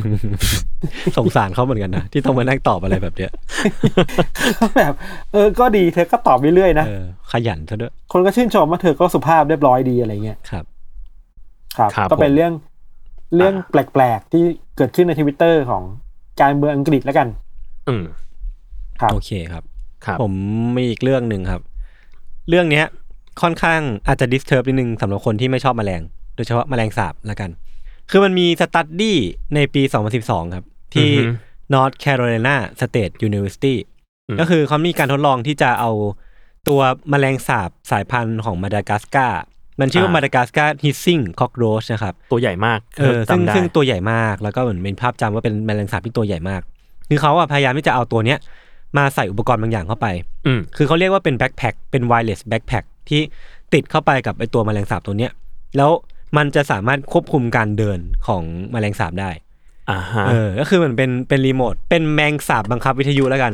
[1.16, 3.30] สงสารเขาเหมือนกันนะที่ต้องมานั่งตอบอะไรแบบเนี้ย
[4.58, 4.92] ก็แบบ
[5.32, 10.64] เออ ก็ดีเธอก็ตอบไปเรื่อยๆนะเออขยันซะด้วย คนก็ชื่นชมว่าเธอก็สุภาพเรียบร้อยดีอะไรเงี้ยครับ
[11.76, 12.52] ครับครับก็เป็นผมเรื่อง
[13.36, 14.42] เรื่องแปลกๆ ที่
[14.76, 15.82] เกิดขึ้นในทวิตเตอร์ของ
[16.40, 17.28] การเมืองอังกฤษแล้วกัน
[17.88, 18.04] อืม
[19.00, 19.62] ครับโอเคครับ
[20.04, 20.32] ครับ ผม
[20.76, 21.62] มีอีกเรื่องหนึ่งครับ
[22.48, 22.86] เรื่องเนี้ย
[23.42, 26.02] ค่อนข้างอาจจะ disturb นิดนึงสำหรับคนที่ไม่ชอบแมลง
[26.34, 27.50] โดยเฉพาะแมลงสาบละกัน
[28.10, 29.18] คือมันมี study
[29.54, 29.82] ในปี
[30.18, 31.32] 2012 ครับ ที่อือฮึ
[31.74, 33.74] North Carolina State University
[34.28, 35.90] อืมก็คือเขามีการทดลองที่จะเอา
[36.68, 39.42] ตัวแมลงสาบสายพันธุ์ของมาดากัสการ์
[39.80, 46.60] มันชื่อว่า Madagascar hissing cockroach นะครับ ตัวใหญ่มากเออซึ่งจำได้ซึ่งตัวใหญ่มากแล้วก็เหมือนเป็นภาพจำว่าเป็นแมลงสาบที่ตัวใหญ่มาก
[47.08, 48.38] คือเขาอะพยายามที่จะเอาตัวเนี้ย
[48.96, 50.06] มาใส่อุปกรณ์บางอย่างเข้าไป
[50.46, 53.20] อืมคือเขาเรียกว่าเป็น backpack เป็น wireless backpack ที่
[53.74, 55.32] ติดเข้าไปกับไอตัวแมลงสาบตัวเนี้ย
[55.76, 55.90] แล้ว
[56.36, 58.42] มันจะสามารถควบคุมการเดินของ
[58.72, 59.30] แมลงสาบได้
[59.90, 63.52] อ่าฮะเออก็คือมันเป็นเป็นรีโมทเป็นแมงสาบบังคับวิทยุแล้วกัน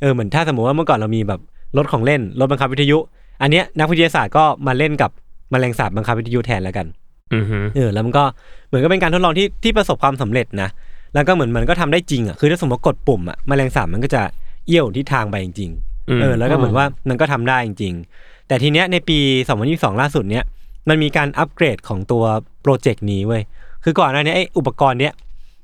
[0.00, 1.40] เออเหมือนถ้าสมมติว่าเมื่อก่อนเรามีแบบ
[1.76, 2.98] รถของเล่นรถบังคับวิทยุ
[3.42, 5.10] อันเนี้ยนักวิทยาศาสตร์ก็มาเล่นกับ
[5.50, 6.86] แมลงสาบบังคับวิทยุแทนแล้วกัน
[7.34, 8.24] อือฮึเออแล้วมันก็
[8.66, 10.68] เหมือนก็เป็นการทดลองที่ที่ประสบความสำเร็จนะ
[11.14, 14.22] แล้วก็เหมือนมันก็ทำได้จริงอะคือถ้าสมมติกดปุ่มอะแมลงสาบมันก็จะ
[14.66, 19.18] เอี้ยวทิศทางไปจริงๆเออแล้วก็เหมือนว่ามันก็ทำได้จริง ๆ แต่ทีเนี้ยในปี
[19.58, 20.44] 2022 ล่าสุดเนี้ย
[20.88, 22.24] มันมีการอัปเกรดของตัว
[22.62, 23.42] โปรเจกต์นี้เว้ย
[23.84, 25.12] คือก่อนหน้านี้ไอ้อุปกรณ์เนี้ย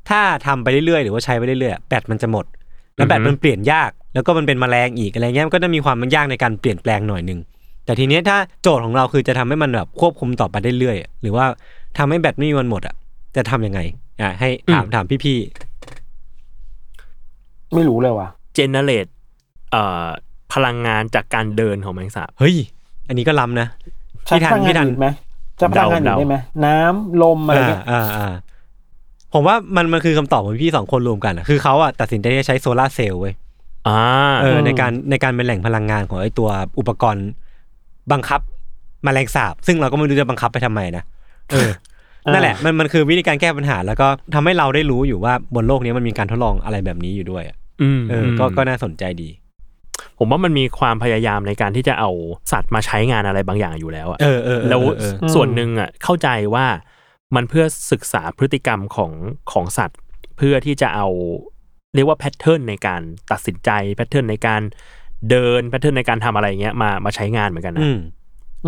[0.09, 2.45] ถ้าทำไปเรื่อยๆ หรือว่าใช้ไปเรื่อยๆแบตมันจะหมด
[2.97, 7.41] แล้วแบตมันเปลี่ยนยาก แล้วก็มันเป็นแมลงอีกอะไรเงี้ยมันก็จะมีความมันยากในการเปลี่ยนแปลงหน่อยหนึง
[7.85, 11.45] แต่ทีเนี้ยถ้าโจทย์ของเราคือจะทำให้มันแบบควบคุมต่อไปได้เรื่อยๆหรือว่า
[11.99, 12.95] ทำให้แบตไม่มีวันหมดอะ
[13.37, 13.81] จะทำยังไง
[14.21, 15.39] อะให้ถามถามพี่
[17.75, 19.07] ไม่รู้เลยว่ะเจเนเรต
[19.71, 20.07] เอ่อ
[20.53, 22.57] พลังงานจากการเดินของแมงสาบๆเฮ้ย
[23.09, 23.69] อันนี้ก็ล้ำนะ
[24.27, 25.09] ใช้พี่ทันพลังงาพี่นทันอื่นไหม
[25.61, 28.33] จะพลังงานอื่นเดาๆได้ไหมน้ำลมอะไรอ่าเงี้ยอ่าอ่า
[29.33, 33.35] ผมว่ามันมันคือคำตอบของพี่สองคนรวมกันอะคือเขาอะตัดสินใจที่จะใช้โซลาร์เซลล์เว้ย
[33.89, 34.01] อ่า
[34.43, 37.27] เออในการในการเป็นแหล่งพลังงานของไอ้ตัวอุปกรณ์
[38.13, 38.41] บังคับ
[39.05, 41.05] แมลงสาบ ซึ่งเราก็ไม่รู้จะบังคับไปทำไมนะ
[41.53, 41.71] เออ
[42.33, 49.29] นั่นแหละมันมันคือวิธีการแก้ปัญหา แล้วก็ทำให้เราได้รู้อยู่ว่าบนโลกนี้มันมีการทดลองอะไรแบบนี้อยู่ด้วยอะอืมเออก็ก็น่าสนใจดี
[50.25, 52.11] ผมว่ามันมีความพยายามในการที่จะเอา
[52.53, 56.67] สัตว์มาใช้งานอะไรบางอย่างอยู่แล้วอะเออเออเออแล้วเออเออส่วนหนึ่งอะเข้าใจว่า
[57.35, 59.13] มันเพื่อศึกษาพฤติกรรมของ
[59.53, 59.99] ของสัตว์
[60.37, 61.09] เพื่อที่จะเอา
[61.95, 64.63] เรียกว่า pattern ในการตัดสินใจ pattern ในการ
[65.31, 67.99] เดิน pattern ในการทำอะไรเงี้ยมามาใช้งานเหมือนกันนะอืม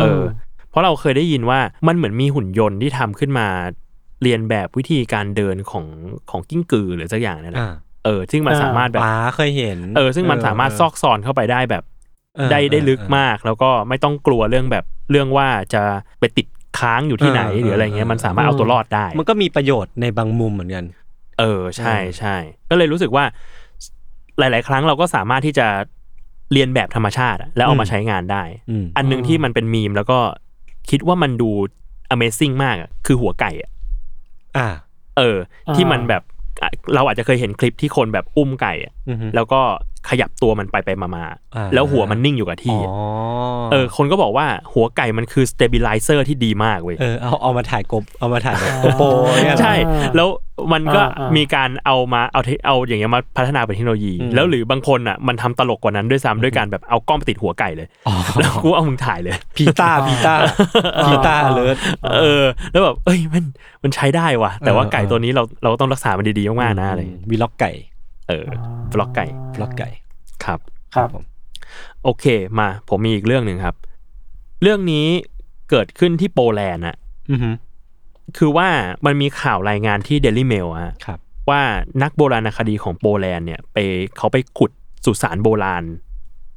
[0.01, 0.21] เออ
[0.69, 3.47] เพราะเราเคยได้ยินว่ามันเหมือนมีหุ่นยนต์ที่ทำขึ้นมา
[4.23, 5.85] เลียนแบบวิธีการเดินของ
[6.29, 11.83] ของกิ้งกือหรือสักอย่างนั่นแหละอ่า เออซึ่งมันสามารถแบบป๋าเคยเห็น เออ ซึ่งมันสามารถซอกซอนเข้าไปได้แบบ
[12.35, 15.83] เออได้ได้เออลึกเออมาก แล้วก็ไม่ต้องกลัวเรื่องแบบเรื่องว่าจะ
[16.19, 16.47] ไปติด
[16.79, 20.85] ค้างอยู่ที่ไหนเออหรืออะไรเงี้ยเออมันสามารถเอาตัวรอดได้ มันก็มีประโยชน์ในบางมุมเหมือนกัน
[21.39, 22.35] เออใช่เออใช่
[22.69, 23.25] ก็เลยรู้สึกว่า
[24.39, 25.67] หลาย ๆ ครั้งเราก็สามารถที่จะ
[26.53, 30.19] เรียนแบบธรรมชาติอะแล้วเอามาใช้งานได้อืมอันหนึงที่มันเป็นมีมแล้วก็
[30.89, 31.49] คิดว่ามันดู
[32.13, 33.71] Amazing มากอะคือหัวไก่อะ
[34.57, 34.67] อ่า
[35.17, 35.37] เออ
[35.75, 36.34] ที่มันแบบอะ
[36.95, 39.61] เราอาจจะเคยเห็นคลิปที่คนแบบอุ้มไก่อะอือฮึแล้วก็
[40.09, 41.23] ขยับตัวมันไปไปมามา
[41.55, 42.95] อ่าแล้วหัวมันนิ่งอยู่กับที่อ๋อ
[43.71, 49.05] เออ คนก็บอกว่าหัวไก่มันคือ stabilizer ที่ดีมากเว้ยเออเอาเอามาถ่ายกบเอามาถ่ายแบบ GoPro
[49.45, 49.73] เนี่ยเหรอใช่
[50.15, 50.29] แล้ว
[50.73, 61.75] มันก็อ่าอ่ามีมีการเอามาเอาเทเอาอย่างเงี้ยมาพัฒนาเป็นเทคโนโลยีอืมแล้วหรือบางคนอะมันทำตลกกว่านั้นด้วยซ้ำด้วยการแบบเอากล้องไปติดหัวไก่เลยอ๋อแล้วกูเอามึงถ่ายเลย PETA PETA PETA เลิศ
[62.21, 63.43] เออ แล้วแบบเอ้ยมัน
[63.83, 67.71] มันใช้ได้ว่ะแต่ว่าเออไก่เออตัวนี้เราเราต้องรักษามันดีๆมากๆนะอะไรอย่างเงี้ย vlog ไก่
[68.29, 68.47] เออ
[68.93, 69.89] บล็อกไก่บล็อกไก่
[70.43, 70.59] ครับ
[70.95, 71.23] ครับผม
[72.03, 72.25] โอเค
[72.59, 73.75] มาผมมีอีกเรื่องหนึ่งครับ
[74.61, 75.07] เรื่องนี้
[75.69, 76.95] เกิดขึ้นที่โปแลนด์อะ
[77.31, 77.51] อือฮึ
[78.37, 78.67] คือว่า
[79.05, 81.61] มันมีข่าวรายงานที่เดลี่เมลอะครับว่า
[82.01, 83.77] นักโบราณคดีของโปแลนด์เนี่ย ไป
[84.17, 84.71] เขาไปขุด
[85.05, 85.83] สุสานโบราณ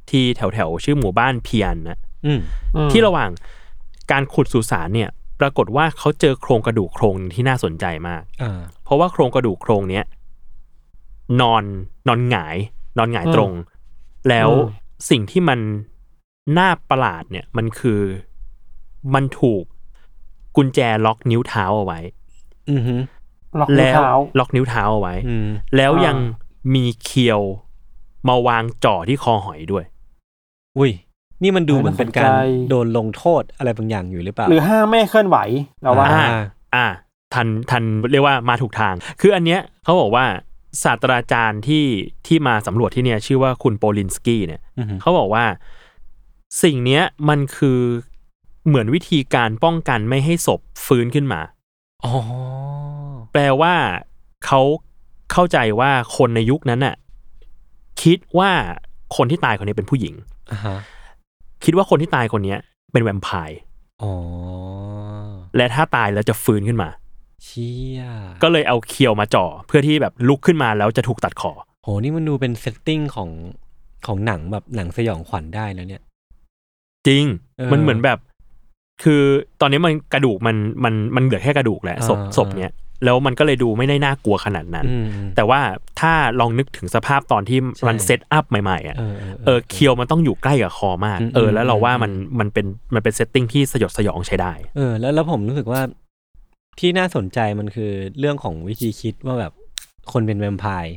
[0.09, 2.39] ที่แถวแถวๆชื่อหมู่บ้านเพียนนะอืม
[2.75, 3.29] อืมที่ระหว่าง
[4.11, 10.05] การขุดสุสานเนี่ย ปรากฏว่าเขาเจอโครงกระดูกโครงหนึ่งที่น่าสนใจมากอ่าเพราะว่าโครงกระดูกโครงเนี้ย
[11.41, 11.63] นอน
[12.07, 12.57] นอนหงาย
[12.97, 13.51] นอนหงายตรง
[14.29, 14.49] แล้ว
[15.09, 15.59] สิ่งที่มัน
[16.57, 18.01] น่าประหลาดเนี่ยมันคือ
[19.13, 19.63] มันถูก
[20.55, 21.99] กุญแจล็อกนิ้วเท้าเอาไว้
[22.71, 22.95] อือฮึ
[23.59, 26.17] ล็อกนิ้วแล้วเท้าล็อกนิ้วเท้าเอาไว้อืมแล้วอ่ายัยัง
[26.75, 27.41] มีเคียว
[28.27, 29.85] มาวางจ่อที่คอหอยด้วย
[30.77, 30.91] อุ้ย
[31.43, 35.37] นี่มันดูเหมือนเป็นการน่าสนใจโดนลงโทษอะไรบางอย่างอยู่หรือเปล่า หรือห้ามไม่ให้เคลื่อนไหว
[35.81, 36.25] เราว่าอ่า
[36.75, 36.85] อ่า
[37.33, 40.25] ทันทันเรียกว่ามาถูกทาง คืออันเนี้ยเขาบอกว่า
[40.83, 41.85] ศาสตราจารย์ที่
[42.27, 45.45] ที่มาสำรวจที่เนี่ยชื่อว่าคุณโปลินสกี้เนี่ยอือฮึเขาบอกว่า
[46.63, 47.79] สิ่งเนี้ยมันคือ
[48.67, 51.41] เหมือนวิธีการป้องกันไม่ให้ศพฟื้นขึ้นมา
[52.05, 52.13] อ๋อ
[53.31, 53.73] แปลว่า
[54.45, 54.61] เขา
[55.31, 56.95] เข้าใจว่าคนในยุคนั้นน่ะ
[58.03, 58.51] คิดว่า
[59.15, 60.13] คนที่ตายคนนี้เป็นผู้หญิง
[60.51, 60.77] อ่าฮะ
[61.63, 62.59] คิดว่าคนที่ตายคนเนี้ย
[62.91, 63.59] เป็นแวมไพร์
[64.01, 64.11] อ๋อ
[65.57, 66.89] และถ้าตายแล้วจะฟื้นขึ้นมา
[67.45, 68.01] เชี่ย
[68.43, 71.51] ก็เลยเอาเคียวมาจ่อเพื่อที่แบบลุกขึ้นมาแล้วจะถูกตัดคอ
[71.83, 73.29] โหนี่มันดูเป็น setting ของ
[74.07, 76.01] ของหนังแบบหนังสยองขวัญได้แล้วเนี่ย
[77.07, 77.23] จริง
[77.57, 78.19] เออมันเหมือนแบบ
[79.03, 79.21] คือ
[79.61, 82.73] ตอนนี้มันกระดูกมันมันมันเหลือแค่กระดูกแหละศพอ่าศพเนี้ย
[83.05, 85.59] แล้วมันก็เลยดูไม่ได้น่ากลัวขนาดนั้นอืมแต่ว่า
[85.99, 95.81] ถ้าลองนึกถึงสภาพตอนที่มันใช่ setup ใหม่ๆอะเออเออเออเคียวมันต้องอยู่ใกล้กับคอมากอืมเออ แล้วเราว่าอืมมันมันเป็นมันเป็นเซตติ้งที่สยดสยองใช้ได้ เออ แล้วแล้วผมรู้สึกว่า
[96.79, 99.53] ที่น่าสนใจมันคือเรื่องของวิธีคิดว่าแบบ
[100.11, 100.95] คนเป็นแวมไพร์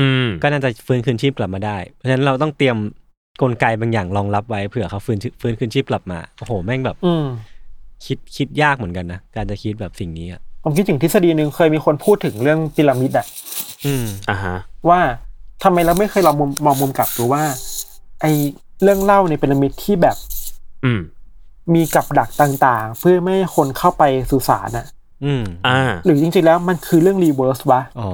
[0.00, 2.76] อืมก็น่าจะฟื้นคืนชีพกลับมาได้ เพราะฉะนั้นเราต้องเตรียม
[3.42, 7.24] กลไกบางอย่างรองรับไว้เผื่อเขาฟื้นชีฟื้นคืนชีพกลับมาโอ้โหแม่งแบบอืม
[8.06, 13.26] คิดคิดยากเหมือนกันนะการจะคิดแบบสิ่งนี้อะผมคิดถึงทฤษฎีหนึ่งเคยมีคนพูดถึงเรื่องพีระมิดอะ
[13.86, 14.56] อืมอ่าฮะ
[14.88, 15.00] ว่า
[15.62, 17.42] ทำไมเราไม่เคยลองมุมมองมุมกลับดูว่า
[18.20, 18.26] ไอ
[18.82, 20.16] เรื่องเล่าในพีระมิดที่แบบ
[20.84, 21.00] อืม
[21.74, 24.86] มีกับดักต่างๆ เพื่อไม่ให้คนเข้าไปสุสานอะ
[25.24, 28.10] อืมอ่า หรือจริงๆแล้วมันคือเรื่อง reverse วะอ๋อ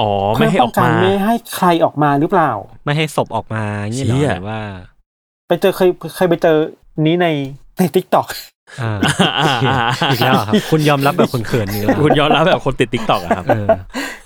[0.00, 2.50] อ๋อไม่ให้ออกเพื่ป้งกันไม่ให้ใครออกมาหรือเปล่า
[2.84, 4.60] ไม่ให้ศพออกมาเงี้ยเหรอเชี่ยหรือว่า
[5.48, 6.56] ไปเจอเคยเคยไปเจอ
[7.06, 7.26] นี้ใน
[7.78, 8.26] ใน TikTok
[8.82, 8.92] อ่า
[9.40, 9.76] อ่าอ่า
[10.12, 13.66] อีกแล้วเหรอครับ คุณยอมรับแบบคนเขินนี่หรือเปล่าคุณย้อนรับแบบคนติด TikTok อะครับเออ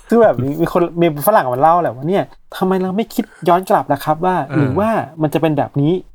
[0.09, 2.23] คือแบบมีมีคนมีฝรั่งมาเล่าแหละว่าเนี่ย
[2.57, 4.89] ทำไมเราไม่คิดย้อนกลับนะครับ ว่าเออหรือว่า
[5.21, 6.14] มันจะเป็นแบบนี้มันก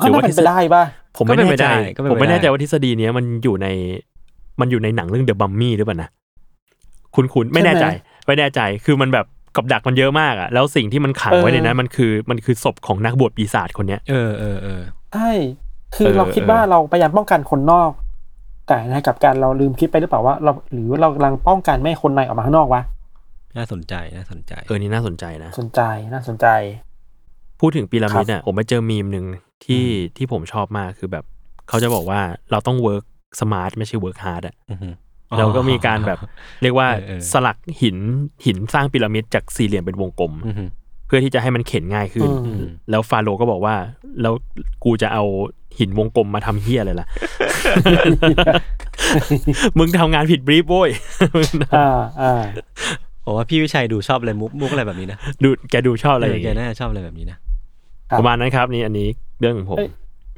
[0.00, 0.84] หรือน่าว่าเป็นไปได้ป่ะ
[1.16, 3.66] ผมไม่แน่ใจก็เป็นไปได้ผมไม่แน่ใจว่าทฤษฎีเนี้ยมันอยู่ใน
[4.60, 6.08] มันอยู่ในหนังเรื่องเดอะบัมมี่หรือเปล่านะ
[7.14, 7.86] คุณคุณไม่แน่ใจ
[8.26, 14.82] ไม่แน่ใจคือมันแบบกับดักมันเยอะมากอะแล้วสิ่งที่มันขังไว้ในนั้นมันคือมันคือศพของนักบวชปีศาจคนเนี้ยเออเออเออ
[15.14, 15.30] ใช่
[15.96, 17.90] คือเออเราคิดว่าเออเราพยายามป้องกันคนนอก
[18.68, 22.82] แต่ในกับการเราลืมคิดไปหรือเปล่าว่าเราหรือเรากำลังป้องกันไม่ให้คนในออกมาข้างนอกวะ
[23.56, 25.80] น่าสนใจน่าสนใจเออนี่น่าสนใจนะ สนใจ
[26.12, 26.46] น่าสนใจ
[27.60, 29.24] พูดถึงพีระมิดครับอะผมไปเจอมีมหนึ่ง
[29.64, 29.84] ที่
[30.16, 31.24] ที่ผมชอบมากคือแบบ
[31.68, 33.04] เขาจะบอกว่าเราต้อง work
[33.40, 34.88] smart ไม่ใช่ work hard อะอือฮึ
[35.38, 36.18] แล้วก็มีการแบบ
[36.62, 37.96] เรียกว่าเออเออสลักหิน
[38.44, 40.64] หินสร้างพีระมิดจากสี่เหลี่ยมเป็นวงกลมอือฮึ
[41.06, 43.74] เพื่อที่จะให้มันเข็นง่ายขึ้นอืมแล้วฟาโรห์ก็บอกว่า
[44.22, 44.34] แล้ว
[44.84, 45.24] กูจะเอา
[45.78, 47.06] หินวงกลมมาทำเฮียอะไรล่ะ
[49.78, 50.90] มึงทำงานผิดบรีฟโว้ย
[51.76, 51.88] อ่า
[52.20, 52.42] อ่า
[53.24, 57.38] ผมว่าพี่วิชัยดูชอบอะไรมุกมุกอะไรแบบนี้นะ ดูแกดูชอบอะไรอย่างแกเงี้ยน่าจะชอบอะไรแบบนี้นะ
[58.10, 59.08] ครับประมาณนั้นครับ นี่อันนี้
[59.40, 59.90] เรื่องของผมเอ้ย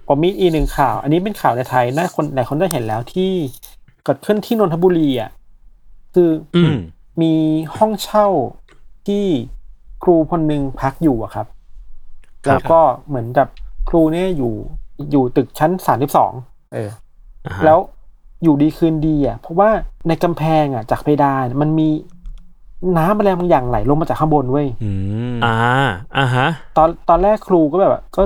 [0.06, 3.30] ผมมีอีกหนึ่งข่าว อันนี้เป็นข่าวในไทยน่าคนหลายคนได้เห็นแล้วที่
[4.04, 5.30] เกิดขึ้นที่นนทบุรีอะ
[6.14, 6.78] คืออือืมม
[7.22, 7.32] มี
[7.76, 8.26] ห้องเช่า
[9.06, 9.24] ที่
[10.02, 11.46] ครูคนหนึ่งพักอยู่อะครับ
[12.46, 13.46] ครับ แล้วก็เหมือนกับ
[13.88, 14.52] ครูเนี่ยอยู่
[15.10, 16.32] อยู่ตึกชั้นสามสิบสอง
[16.72, 16.90] เออ
[17.46, 17.78] อ่าฮะแล้ว
[18.42, 19.70] อยู่ดีคืนดีอะ เพราะว่า
[20.08, 21.88] ในกำแพงอะ จากเพดานมันมี
[22.98, 24.90] น้ำอะไรบางอย่างไหลลงมาจากข้างบนเว้ยอื
[25.34, 25.56] มอ่า
[26.18, 28.22] อ่าฮะ ตอนตอนแรกครูก็แบบก็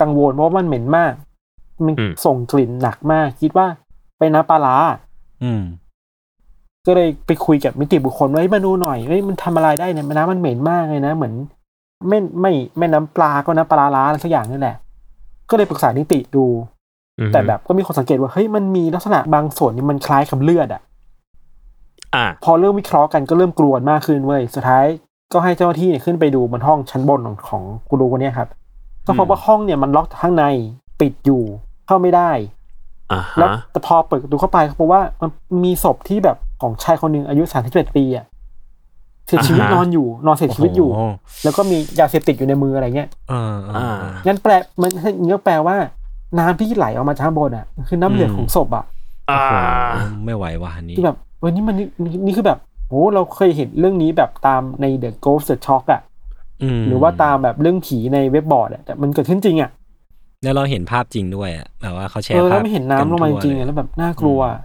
[0.00, 1.12] กังวลเพราะว่ามันเหม็นมาก
[1.84, 3.66] มันอืมส่งกลิ่นหนักมาก คิดว่า
[4.18, 4.76] เป็นน้ำปลาร้า
[5.44, 5.62] อืม
[6.86, 11.34] ก็ก็เลยไปคุยกับนิติบุคคลว่าเฮ้ยมาดูหน่อยเฮ้ยมันทำอะไรได้เนี่ยน้ำมันเหม็นมากเลยนะ เหมือน
[12.08, 14.76] ไม่ไม่ไม่น้ำปลาก็น้ำปลาร้าอะไรสักอย่างนี่แหละ
[15.50, 16.44] ก็เลยปรึกษานิติดู
[17.18, 20.82] อืมแต่แบบก็มีคนสังเกตว่าเฮ้ยมันมีลักษณะบางส่วนนี่มันคล้ายกับเลือดอะ
[22.14, 24.86] อ่าพอเริ่มวิเคราะห์กันก็เริ่มกลัวมากขึ้นเว้ยสุดท้าย
[25.32, 28.48] ก็ให้เจ้าหน้าที่เนี่ยขึ้นไปดูบนห้องชั้นบนของของกูรูคนเนี้ยครับ
[29.10, 30.44] ก็พบว่าห้องเนี่ยมันล็อกจากข้างใน
[31.00, 31.42] ปิดอยู่
[31.86, 32.30] เข้าไม่ได้
[33.12, 35.30] อ่าแล้วฮะแต่พอเปิดประตูเข้าไปก็พบว่ามัน
[35.64, 38.26] มีศพที่แบบของชายคนหนึ่งอายุ31ปีอะ
[39.26, 41.02] เสียชีวิตนอนอยู่ นอนเสียชีวิตอยู่โโห
[41.44, 44.90] แล้วก็มียาเสพติดอยู่ในมืออะไรเงี้ยเออเอออ่าเอองั้นแปลมัน
[45.28, 45.76] งั้นแปลว่า
[46.38, 48.84] น้ำที่ไหลออกมาจากข้างบนอะ คือน้ำเหลืองอืมของศพอะ
[49.30, 49.40] อ่า
[49.92, 51.86] โอ้โหไม่ไหวว่ะอันนี้ที่แบบเออนี่มันนี่
[52.26, 56.02] นี่คือแบบโหเราเคยเห็นเรื่องนี้แบบตามใน The Ghost the Shock อะม
[56.86, 59.70] หรือว่าตามแบบเรื่องผีในเว็บบอร์ดอะแต่มันเกิดขึ้นจริงอะ
[60.42, 64.60] แล้วเราเห็นภาพจริงด้วยอะแบบว่าเขาแชเอร์อภาแล้พวไม่เห็นน้ำลงมาจริงๆกัอะนทั่วแล้วแบบน่ากลัวอะ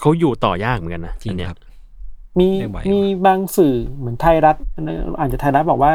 [0.00, 1.58] เขาอยู่ต่อยากเหมือนกันนะจริอังนเนี้ยครับ
[2.38, 4.56] มีไม่ไหวมีว่ะบางสื่อเหมือนไทยรัฐ
[5.18, 5.92] อ่านจากไทยรัฐบอกว่า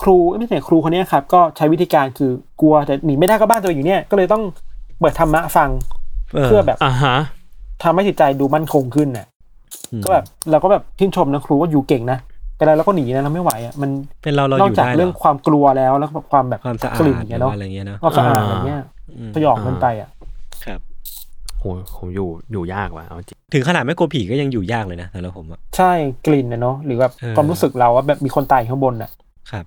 [0.00, 4.42] ครูไม่ใช่ครูคนเนี้ยครับ ก็ใช้วิธีการคือกลัวแต่หนีไม่ได้ก็บ้านตัวเองอยู่เนี่ย ก็เลยต้อง
[5.00, 5.70] เปิดธรรมะฟัง
[6.44, 7.16] เพื่อแบบอ่าฮะ
[7.82, 9.26] ทำให้จิตใจดูมั่นคงขึ้นน่ะ
[9.92, 12.18] อืมก็แบบเราก็แบบชื่นชมนะครูว่าอยู่เก่งนะ
[12.62, 13.90] แต่แล้วเราก็หนีนะเราไม่ไหวอะมัน
[14.22, 18.80] เป็นเราเรานออกยู่จากได้หเรื่องความกลัวแล้วแล้วก็แบบความแบบความสะอาดกลิ่นหอย่างรืเงี้อยเนาะว่าอะไรเงี้ยเนาะความสะอาดอ่าอะไรเงี้ย
[19.18, 20.08] อืมสยองกันไปอะ
[20.64, 20.80] ครับ
[21.58, 21.64] โห
[21.96, 25.92] ผมอยู่อยู่ยากว่ะเอาจริงถึงขนาดไม่กลัวผีก็ยังอยู่ยากเลยนะสำหรับผมอะใช่
[26.26, 29.10] กลิ่นนะเนาะหรือแบบเออความรู้สึกเราว่าแบบมีคนตายอยู่ข้างบนอะ
[29.50, 29.64] ครับ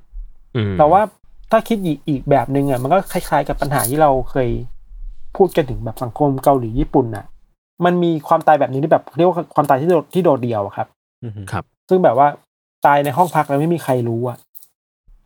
[0.55, 1.01] อืมแต่ว่า
[1.51, 4.49] ถ้าคิดอีกอีกแบบหนึ่งอะมันก็คล้าย ๆ กับปัญหาที่เราเคย
[5.35, 7.25] พูดกันถึงแบบสังคมเกาหลีญี่ปุ่นน่ะ
[7.85, 10.87] มันมีความตายแบบนี้ที่แบบเรียกว่าความตายที่โดดที่โดดเดี่ยวอะครับ
[11.23, 12.27] อือฮึครับ ซึ่งแบบว่า
[12.85, 14.37] ตายในห้องพักแล้วไม่มีใครรู้อะ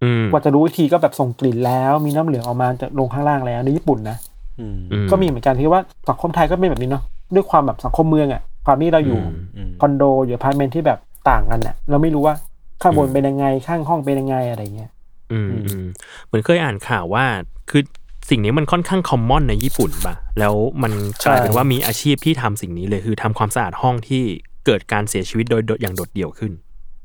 [0.04, 4.18] อืมกว่าจะรู้อีกทีก็แบบส่งกลิ่นแล้ว มีน้ำเหลืองออกมาจากลงข้างล่างแล้วในญี่ปุ่นนะ
[4.60, 7.04] อืมอืก็มีเหมือนกันที่ว่าสังคมไทยก็เป็นแบบนี้เนาะ
[7.36, 12.36] ด้วยความแบบสังคมเมืองอะ ความที่เราอยู่อืมอืมคอนโดอยู่อพาร์ตเมนต์ที่แบบต่างกันอะ เราไม่รู้ว่า
[12.82, 14.92] ข้างบนอืมเป็นยังไงข้างห้องเป็นยังไงอะไรเงี้ย
[15.32, 15.86] อืมอืม
[16.26, 17.26] เหมือนเคยอ่านข่าวว่า
[17.70, 17.82] คือ
[18.30, 20.94] สิ่งนี้มันค่อนข้างคอมมอนในญี่ปุ่นป่ะแล้วมัน
[21.26, 24.24] กลายเป็นว่ามีอาชีพที่ทำสิ่งนี้เลยคือทำความสะอาดห้องที่
[24.66, 26.52] เกิดการเสียชีวิตโดยโดยอย่างโดดเดี่ยวขึ้น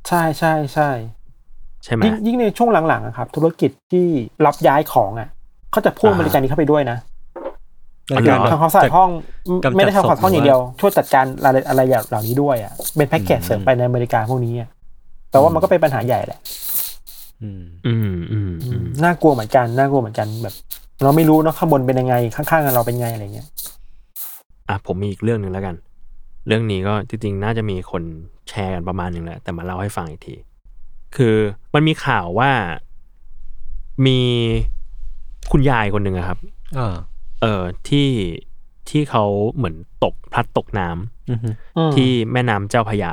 [0.08, 0.90] ใช่ใช่ใช่
[1.84, 4.06] ใช่ไหมยิ่งยิ่งในช่วงหลังๆอะครับ ธุรกิจที่
[4.46, 5.28] รับย้ายของอะ
[5.70, 6.98] เขาจะพ่วงอ่าบริการนี้เข้าไปด้วยนะ
[8.08, 9.10] แล้วการอ๋อทำความสะอาดห้อง
[9.64, 14.68] กำจัดไม่ได้ทำความสะอาดห้องอย่างเดียวศพหรือว่าช่วยจัดการอะไรอะไรอย่างเหล่านี้ด้วยอะเป็นแพ็กเกจอืมเสริมไปในอเมริกาพวกนี้อะ
[15.30, 16.38] แต่ว่ามันก็เป็นปัญหาใหญ่แหละ
[17.42, 20.54] อืมอืมอืมอืมน่ากลัวเหมือนกันน่ากลัวเหมือนกันแบบ
[21.02, 23.46] เราไม่รู้เนาะข้างบนเป็นยังไงข้างๆกันเราเป็นไงอะไรเงี้ย
[24.68, 25.74] อะผมมีอีกเรื่องหนึ่งแล้วกัน
[26.46, 28.02] เรื่องนี้ก็จริงๆ น่าจะมีคน
[28.48, 30.35] แชร์กันประมาณหนึ่งแหละแต่มาเล่าให้ฟังอีกที
[31.16, 31.37] คือ
[31.74, 32.50] มันมีข่าวว่า
[34.07, 34.20] มี
[35.50, 36.38] คุณยายคนหนึ่งอะครับ
[36.78, 36.94] อ่า
[37.42, 38.09] เออที่
[38.88, 43.12] ที่เขาเหมือนตกพลัดตกน้ำอือฮึอืมที่แม่น้ำเจ้าพระยา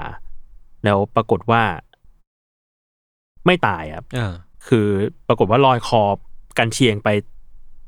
[0.84, 1.64] แล้วปรากฏว่า
[3.46, 4.34] ไม่ตายครับอ่า
[4.68, 4.88] คือ
[5.28, 6.02] ปรากฏว่าลอยคอ
[6.58, 7.10] กันเชียงไป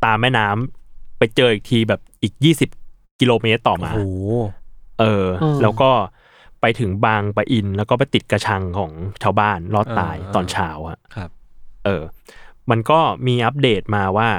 [0.06, 2.70] ตามแม่น้ำไปเจออีกทีแบบอีกยี่สิบ
[3.20, 4.00] กิโลเมตรต่อโอ้มาโห
[5.04, 5.92] เอออ แล้วก็
[6.62, 8.92] ไปถึงบางปะอิน แล้วก็ไปติดกระชังของ
[9.24, 11.30] ชาวบ้านรอดตายตอนเช้าอะครับ
[11.86, 12.04] เออ
[12.70, 14.30] มันก็มีอัปเดตมาว่า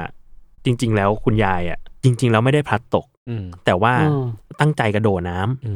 [0.65, 4.25] จริง ๆ แล้วคุณยายอะ จริง ๆ แล้วไม่ได้พลัดตกอืมแต่ว่าอืม
[4.59, 5.73] ตั้งใจกระโดดน้ำอื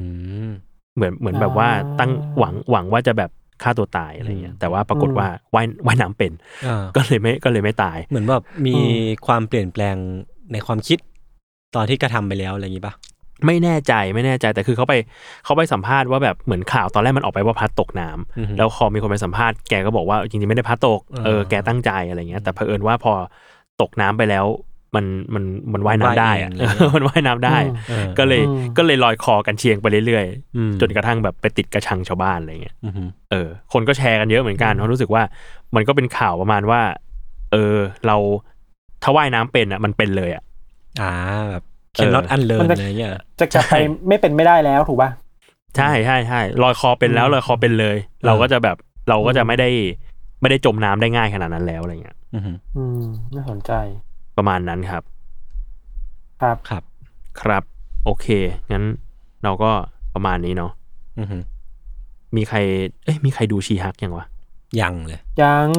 [0.47, 0.49] ม
[0.95, 3.31] เหมือนเหมือนแบบว่าอ่าตั้งหวังหวังว่าจะแบบ
[3.63, 6.31] ฆ่าตัวตายอะไรเงี้ยอืมแต่ว่าปรากฏว่าว่ายว่ายน้ำเป็น
[6.67, 9.95] อ่าก็เลยไม่ก็เลยไม่ตาย เหมือนแบบมีอืมความเปลี่ยนแปลง
[10.53, 10.99] ในความคิด
[11.75, 12.93] ตอนที่กระทำไปแล้วอะไรอย่างนี้ปะ
[13.45, 14.93] ไม่แน่ใจไม่แน่ใจแต่คือเขาไป
[15.45, 23.13] เขาไปสัมภาษณ์ว่าแบบเหมือนข่าวตอนแรกมันออกไปว่าพลัดตกน้ำอือฮึแล้วพอมีคนไปสัมภาษณ์แกก็บอกว่าจริงๆไม่ได้พลัดตกอ่าเออแกตั้งใจอะไรเงี้ย แต่เผอิญว่าพอ
[23.81, 24.45] ตกน้ำไปแล้ว
[24.95, 30.25] มันมันมันว่ายน้ำได้อะว่ายเองอะไรเงี้ยมันว่ายน้ำได้อืมเออก็เลยอืมก็เลยลอยคอกรรเชียงไปเรื่อย
[30.57, 35.23] อืมๆจนกระทั่งแบบไปติดกระชังชาวบ้านอะไรเงี้ยอือฮึเออ คนก็แชร์กันเยอะเหมือนกันเพราะรู้สึกว่า
[35.75, 36.81] มันก็เป็นข่าวประมาณว่า
[37.51, 37.75] เออ
[38.07, 38.17] เรา
[39.03, 40.43] ถ้าว่ายน้ำเป็นอะ มันเป็นเลยอะ
[41.01, 41.11] อ่า
[41.51, 43.75] แบบ เคนน็อตอันเลิร์มันนจะอะไรเงี้ยจะกลับไป
[44.07, 45.09] ไม่เป็นไม่ได้แล้วถูกป่ะ
[45.77, 48.77] ใช่ใช่ใช่ลอยคอเป็นแล้วลอยคอเป็นเลย เราก็จะแบบ
[49.09, 49.69] เราก็จะไม่ได้
[50.41, 53.01] ไม่ได้จมน้ำได้ง่ายขนาดนั้นแล้วอะไรเงี้ยอือฮึอืม
[53.35, 53.71] น่าสนใจ
[54.37, 55.03] ประมาณนั้นครับ
[56.41, 56.83] ครับครับ
[57.41, 57.63] ครับ
[58.05, 58.27] โอเค
[58.71, 58.83] งั้น
[59.43, 59.71] เราก็
[60.13, 60.71] ประมาณนี้เนาะ
[61.19, 61.37] อือฮึ
[62.35, 62.57] มีใคร
[63.03, 64.25] เอ้ยมีใครดูชีฮักยังวะ
[64.81, 65.69] ยังเลย ยัง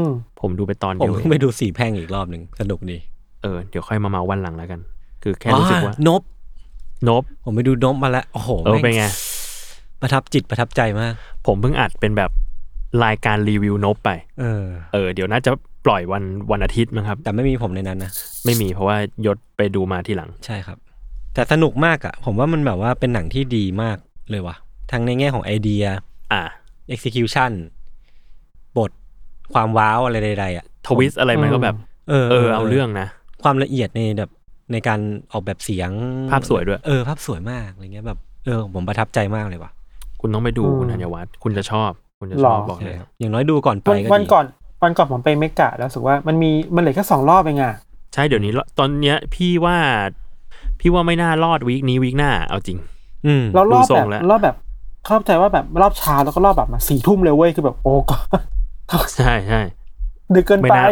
[0.41, 2.99] ผมดูไปตอนผมเดียวเพิ่เองงไปดูสี่แพร่งอีกรอบหนึ่งสนุกดี
[3.43, 4.81] เออ เดี๋ยวค่อยมาเมาวันหลังแล้วกัน
[5.23, 6.23] คือแค่รู้สึกว่าอ่นบ
[7.09, 9.05] นบผมไปดูนบมาแล้ว โอ้โหเออแม่งเป็นไง
[10.03, 11.13] ประทับจิตประทับใจมาก
[11.47, 12.31] ผมเพิ่งอัดเป็นแบบ
[13.05, 15.51] รายการรีวิวนบไป เออ เออ เดี๋ยวน่าจะ
[15.87, 18.11] ปล่อยวันวันอาทิตย์มั้งครับ แต่ไม่มีผมในนั้นนะ
[18.45, 20.79] ไม่มีเพราะว่ายศไปดูมาทีหลัง ใช่ครับ
[21.35, 23.97] แต่สนุกมากอะผมว่ามันแบบว่าเป็นหนังที่ดีมาก
[24.31, 24.57] เลยว่ะ
[24.93, 25.85] ทั้งในแง่ของไอเดีย
[26.33, 26.43] อ่า
[26.95, 27.53] execution
[28.79, 28.91] บท
[29.53, 31.77] ความว้าวอะไรใดๆอะทวิสอะไรมันก็แบบ
[32.11, 33.07] เออ เออ เอาเรื่องนะ
[33.43, 34.31] ความละเอียดในแบบ
[34.73, 35.01] ในการ
[35.33, 35.91] ออกแบบเสียง
[36.31, 39.71] ภาพสวยด้วย เออภาพสวยมากอะไรเงี้ยแบบเออผมประทับใจมากเลยว่ะ
[40.21, 44.45] คุณต้องไปดูอืมคุณธัญวัฒน์คุณจะชอบ คุณจะหรชออบบอกเลยอย่างน้อยดูก่อนไปวันก็วันดีก่อน
[44.83, 47.75] วันก่อนผมไปเมกะแล้วรู้สึกว่ามันมีมันเหลือแค่สองรอบเองอะ
[48.15, 49.77] ใช่เดี๋ยวนี้ตอนเนี้ยพี่ว่า
[50.81, 52.79] พี่ว่าไม่น่ารอดวีคนี้วีคหน้าเอาจริง
[53.27, 54.57] อืมแล้วรอบดูทรแบงบแล้วรอบแบบ
[55.07, 58.17] เข้าใจว่าแบบรอบเช้าแล้วก็รอบแบบมาสี่ทุ่มเลยเว้ยคือแบบโอ้ก็
[59.17, 59.61] ใช่ใช่
[60.35, 60.87] ดึกเกินไม่ไปน่า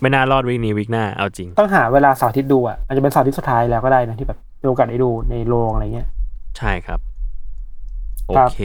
[0.00, 6.08] ไม่น่ารอดวีคนี้วีคหน้าเอาจริง ต้องหาเวลาเสาร์อาทิตย์ดูอะอาจจะเป็นเสาร์อาทิตย์สุดท้ายแล้วก็ได้นะที่แบบมีโอกาสได้ดูในโรงอะไรเงี้ย
[6.58, 6.98] ใช่ครับ
[8.26, 8.60] โอครับเค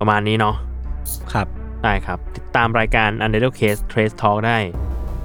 [0.00, 0.54] ประมาณนี้เนาะ
[1.32, 1.46] ครับ
[1.84, 4.58] ได้ครับ ติดตามรายการ u n d e r t a l e Case Trace Talk ได้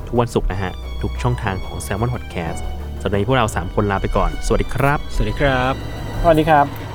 [0.07, 2.59] ทุกวันศุกร์นะฮะ ทุกช่องทางของ Salmon Podcast
[3.01, 5.73] สำหรับวันนี้พวกเรา 3 คนลาไปก่อน สวัสดีครับ สวัสดีครับ
[6.21, 6.88] สวัสดีครับ